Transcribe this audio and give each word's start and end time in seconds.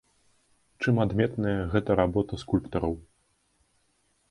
Чым 0.83 0.95
адметная 1.03 1.53
гэта 1.75 1.99
работа 2.01 2.33
скульптараў? 2.47 2.99